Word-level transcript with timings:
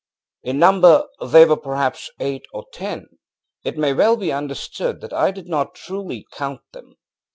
In 0.41 0.57
number 0.57 1.05
they 1.23 1.45
were 1.45 1.55
perhaps 1.55 2.09
eight 2.19 2.47
or 2.53 2.65
tenŌĆöit 2.73 3.77
may 3.77 3.93
well 3.93 4.17
be 4.17 4.31
understood 4.33 4.99
that 5.01 5.13
I 5.13 5.29
did 5.29 5.47
not 5.47 5.75
truly 5.75 6.25
count 6.33 6.61
them. 6.73 6.95